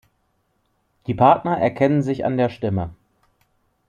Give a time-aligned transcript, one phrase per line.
[1.05, 2.95] Die Partner erkennen sich an der Stimme.